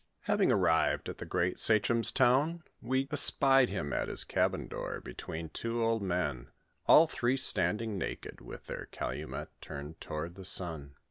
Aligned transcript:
TTnving 0.27 0.51
arrived 0.51 1.09
at 1.09 1.19
tho 1.19 1.27
groat 1.27 1.57
Bacliom^s 1.57 2.11
town, 2.11 2.63
we 2.81 3.07
espied 3.11 3.69
him 3.69 3.93
at 3.93 4.07
his 4.07 4.23
cabin 4.23 4.67
door, 4.67 4.99
between 4.99 5.49
two 5.49 5.83
old 5.83 6.01
men, 6.01 6.49
all 6.87 7.05
three 7.05 7.37
standing 7.37 7.99
naked, 7.99 8.41
with 8.41 8.65
their 8.65 8.87
calumet 8.87 9.49
turned 9.61 10.01
to 10.01 10.27
the 10.33 10.43
sun. 10.43 10.95